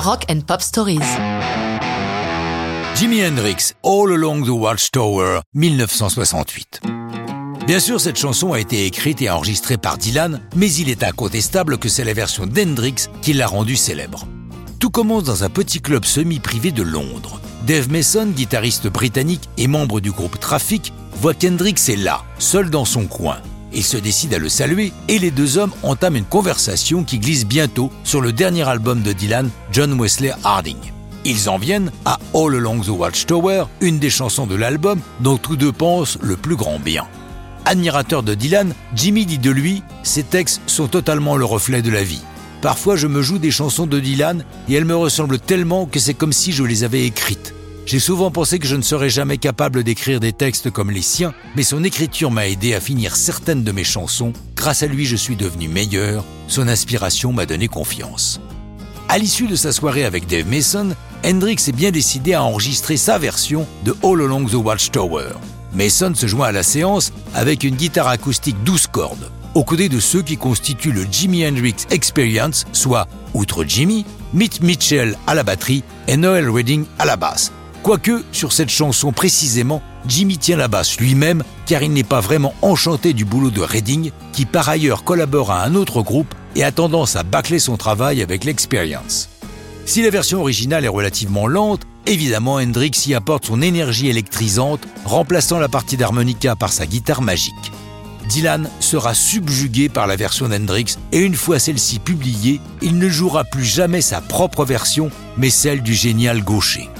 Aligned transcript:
Rock 0.00 0.26
and 0.30 0.42
Pop 0.46 0.62
Stories. 0.62 1.00
Jimi 2.94 3.20
Hendrix, 3.20 3.74
All 3.82 4.12
Along 4.12 4.44
the 4.44 4.50
Watchtower, 4.50 5.40
1968. 5.54 6.82
Bien 7.66 7.80
sûr, 7.80 8.00
cette 8.00 8.16
chanson 8.16 8.52
a 8.52 8.60
été 8.60 8.86
écrite 8.86 9.20
et 9.22 9.28
enregistrée 9.28 9.76
par 9.76 9.98
Dylan, 9.98 10.40
mais 10.54 10.72
il 10.72 10.88
est 10.88 11.02
incontestable 11.02 11.78
que 11.78 11.88
c'est 11.88 12.04
la 12.04 12.12
version 12.12 12.46
d'Hendrix 12.46 13.08
qui 13.22 13.32
l'a 13.32 13.48
rendue 13.48 13.76
célèbre. 13.76 14.26
Tout 14.78 14.90
commence 14.90 15.24
dans 15.24 15.42
un 15.42 15.50
petit 15.50 15.80
club 15.80 16.04
semi-privé 16.04 16.70
de 16.70 16.84
Londres. 16.84 17.40
Dave 17.66 17.90
Mason, 17.90 18.26
guitariste 18.26 18.86
britannique 18.86 19.48
et 19.58 19.66
membre 19.66 20.00
du 20.00 20.12
groupe 20.12 20.38
Traffic, 20.38 20.92
voit 21.16 21.34
qu'Hendrix 21.34 21.74
est 21.88 21.96
là, 21.96 22.22
seul 22.38 22.70
dans 22.70 22.84
son 22.84 23.06
coin. 23.06 23.38
Il 23.72 23.84
se 23.84 23.96
décide 23.96 24.34
à 24.34 24.38
le 24.38 24.48
saluer 24.48 24.92
et 25.08 25.18
les 25.18 25.30
deux 25.30 25.58
hommes 25.58 25.72
entament 25.82 26.16
une 26.16 26.24
conversation 26.24 27.04
qui 27.04 27.18
glisse 27.18 27.46
bientôt 27.46 27.90
sur 28.04 28.20
le 28.20 28.32
dernier 28.32 28.66
album 28.66 29.02
de 29.02 29.12
Dylan, 29.12 29.50
John 29.72 30.00
Wesley 30.00 30.32
Harding. 30.44 30.78
Ils 31.24 31.48
en 31.50 31.58
viennent 31.58 31.92
à 32.04 32.18
All 32.34 32.54
Along 32.54 32.80
the 32.80 32.88
Watchtower, 32.88 33.64
une 33.80 33.98
des 33.98 34.10
chansons 34.10 34.46
de 34.46 34.54
l'album 34.54 35.00
dont 35.20 35.36
tous 35.36 35.56
deux 35.56 35.72
pensent 35.72 36.18
le 36.22 36.36
plus 36.36 36.56
grand 36.56 36.78
bien. 36.78 37.06
Admirateur 37.66 38.22
de 38.22 38.34
Dylan, 38.34 38.72
Jimmy 38.94 39.26
dit 39.26 39.38
de 39.38 39.50
lui 39.50 39.82
Ses 40.02 40.22
textes 40.22 40.62
sont 40.66 40.88
totalement 40.88 41.36
le 41.36 41.44
reflet 41.44 41.82
de 41.82 41.90
la 41.90 42.02
vie. 42.02 42.22
Parfois, 42.62 42.96
je 42.96 43.06
me 43.06 43.20
joue 43.20 43.38
des 43.38 43.50
chansons 43.50 43.86
de 43.86 44.00
Dylan 44.00 44.44
et 44.68 44.74
elles 44.74 44.84
me 44.86 44.96
ressemblent 44.96 45.38
tellement 45.38 45.86
que 45.86 46.00
c'est 46.00 46.14
comme 46.14 46.32
si 46.32 46.52
je 46.52 46.64
les 46.64 46.82
avais 46.82 47.04
écrites. 47.04 47.54
J'ai 47.88 48.00
souvent 48.00 48.30
pensé 48.30 48.58
que 48.58 48.66
je 48.66 48.76
ne 48.76 48.82
serais 48.82 49.08
jamais 49.08 49.38
capable 49.38 49.82
d'écrire 49.82 50.20
des 50.20 50.34
textes 50.34 50.70
comme 50.70 50.90
les 50.90 51.00
siens, 51.00 51.32
mais 51.56 51.62
son 51.62 51.82
écriture 51.84 52.30
m'a 52.30 52.46
aidé 52.46 52.74
à 52.74 52.82
finir 52.82 53.16
certaines 53.16 53.64
de 53.64 53.72
mes 53.72 53.82
chansons. 53.82 54.34
Grâce 54.56 54.82
à 54.82 54.86
lui, 54.86 55.06
je 55.06 55.16
suis 55.16 55.36
devenu 55.36 55.68
meilleur. 55.68 56.22
Son 56.48 56.68
inspiration 56.68 57.32
m'a 57.32 57.46
donné 57.46 57.66
confiance. 57.66 58.42
À 59.08 59.16
l'issue 59.16 59.46
de 59.46 59.56
sa 59.56 59.72
soirée 59.72 60.04
avec 60.04 60.26
Dave 60.26 60.46
Mason, 60.46 60.94
Hendrix 61.24 61.64
est 61.66 61.74
bien 61.74 61.90
décidé 61.90 62.34
à 62.34 62.42
enregistrer 62.42 62.98
sa 62.98 63.16
version 63.16 63.66
de 63.86 63.96
All 64.02 64.20
Along 64.20 64.44
the 64.44 64.56
Watchtower. 64.56 65.30
Mason 65.72 66.12
se 66.14 66.26
joint 66.26 66.48
à 66.48 66.52
la 66.52 66.64
séance 66.64 67.10
avec 67.34 67.64
une 67.64 67.76
guitare 67.76 68.08
acoustique 68.08 68.62
12 68.64 68.88
cordes, 68.88 69.30
aux 69.54 69.64
côtés 69.64 69.88
de 69.88 69.98
ceux 69.98 70.20
qui 70.20 70.36
constituent 70.36 70.92
le 70.92 71.06
Jimi 71.10 71.46
Hendrix 71.46 71.76
Experience, 71.88 72.66
soit, 72.72 73.08
outre 73.32 73.64
Jimmy, 73.64 74.04
Mitch 74.34 74.60
Mitchell 74.60 75.16
à 75.26 75.34
la 75.34 75.42
batterie 75.42 75.84
et 76.06 76.18
Noel 76.18 76.50
Redding 76.50 76.84
à 76.98 77.06
la 77.06 77.16
basse. 77.16 77.50
Quoique, 77.82 78.24
sur 78.32 78.52
cette 78.52 78.70
chanson 78.70 79.12
précisément, 79.12 79.82
Jimmy 80.06 80.38
tient 80.38 80.56
la 80.56 80.68
basse 80.68 80.98
lui-même 80.98 81.42
car 81.66 81.82
il 81.82 81.92
n'est 81.92 82.02
pas 82.02 82.20
vraiment 82.20 82.54
enchanté 82.62 83.12
du 83.12 83.24
boulot 83.24 83.50
de 83.50 83.60
Redding, 83.60 84.10
qui 84.32 84.46
par 84.46 84.68
ailleurs 84.68 85.04
collabore 85.04 85.50
à 85.50 85.64
un 85.64 85.74
autre 85.74 86.02
groupe 86.02 86.34
et 86.56 86.64
a 86.64 86.72
tendance 86.72 87.16
à 87.16 87.22
bâcler 87.22 87.58
son 87.58 87.76
travail 87.76 88.22
avec 88.22 88.44
l'Experience. 88.44 89.28
Si 89.84 90.02
la 90.02 90.10
version 90.10 90.40
originale 90.40 90.84
est 90.84 90.88
relativement 90.88 91.46
lente, 91.46 91.82
évidemment 92.06 92.56
Hendrix 92.56 92.92
y 93.06 93.14
apporte 93.14 93.46
son 93.46 93.62
énergie 93.62 94.08
électrisante, 94.08 94.86
remplaçant 95.04 95.58
la 95.58 95.68
partie 95.68 95.96
d'harmonica 95.96 96.56
par 96.56 96.72
sa 96.72 96.86
guitare 96.86 97.22
magique. 97.22 97.72
Dylan 98.28 98.68
sera 98.80 99.14
subjugué 99.14 99.88
par 99.88 100.06
la 100.06 100.16
version 100.16 100.48
d'Hendrix 100.48 100.96
et 101.12 101.20
une 101.20 101.34
fois 101.34 101.58
celle-ci 101.58 101.98
publiée, 101.98 102.60
il 102.82 102.98
ne 102.98 103.08
jouera 103.08 103.44
plus 103.44 103.64
jamais 103.64 104.02
sa 104.02 104.20
propre 104.20 104.66
version, 104.66 105.10
mais 105.38 105.48
celle 105.48 105.82
du 105.82 105.94
génial 105.94 106.42
gaucher. 106.42 106.90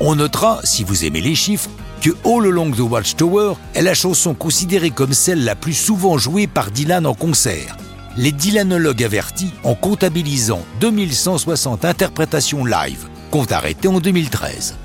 On 0.00 0.16
notera, 0.16 0.60
si 0.64 0.82
vous 0.82 1.04
aimez 1.04 1.20
les 1.20 1.34
chiffres, 1.34 1.70
que 2.00 2.10
All 2.24 2.46
Along 2.46 2.72
the 2.72 2.80
Watchtower 2.80 3.54
est 3.74 3.82
la 3.82 3.94
chanson 3.94 4.34
considérée 4.34 4.90
comme 4.90 5.12
celle 5.12 5.44
la 5.44 5.54
plus 5.54 5.74
souvent 5.74 6.18
jouée 6.18 6.46
par 6.46 6.70
Dylan 6.70 7.06
en 7.06 7.14
concert 7.14 7.76
les 8.16 8.32
Dylanologues 8.32 9.04
avertis 9.04 9.52
en 9.64 9.74
comptabilisant 9.74 10.62
2160 10.80 11.84
interprétations 11.84 12.64
live, 12.64 13.06
compte 13.30 13.52
arrêté 13.52 13.88
en 13.88 14.00
2013. 14.00 14.76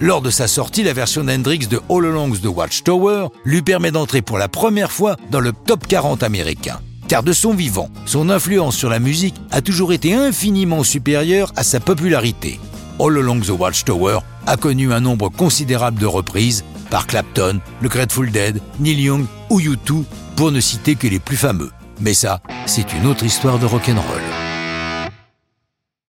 Lors 0.00 0.20
de 0.20 0.30
sa 0.30 0.48
sortie, 0.48 0.82
la 0.82 0.92
version 0.92 1.24
d'Hendrix 1.24 1.66
de 1.68 1.80
All 1.88 2.04
Along 2.04 2.32
the 2.32 2.46
Watchtower 2.46 3.28
lui 3.44 3.62
permet 3.62 3.92
d'entrer 3.92 4.22
pour 4.22 4.38
la 4.38 4.48
première 4.48 4.90
fois 4.90 5.16
dans 5.30 5.40
le 5.40 5.52
top 5.52 5.86
40 5.86 6.22
américain. 6.22 6.80
Car 7.06 7.22
de 7.22 7.32
son 7.32 7.54
vivant, 7.54 7.90
son 8.06 8.28
influence 8.28 8.76
sur 8.76 8.90
la 8.90 8.98
musique 8.98 9.36
a 9.50 9.60
toujours 9.60 9.92
été 9.92 10.14
infiniment 10.14 10.82
supérieure 10.82 11.52
à 11.54 11.62
sa 11.62 11.78
popularité. 11.78 12.58
All 13.00 13.16
Along 13.16 13.40
the 13.40 13.50
Watchtower 13.50 14.20
a 14.46 14.56
connu 14.56 14.92
un 14.92 15.00
nombre 15.00 15.28
considérable 15.28 16.00
de 16.00 16.06
reprises 16.06 16.64
par 16.90 17.06
Clapton, 17.06 17.60
le 17.80 17.88
Grateful 17.88 18.30
Dead, 18.30 18.60
Neil 18.78 19.00
Young 19.00 19.26
ou 19.50 19.60
U2, 19.60 20.04
pour 20.36 20.52
ne 20.52 20.60
citer 20.60 20.94
que 20.94 21.06
les 21.06 21.18
plus 21.18 21.36
fameux. 21.36 21.70
Mais 22.00 22.14
ça, 22.14 22.40
c'est 22.66 22.92
une 22.92 23.06
autre 23.06 23.24
histoire 23.24 23.58
de 23.58 23.66
rock'n'roll. 23.66 24.23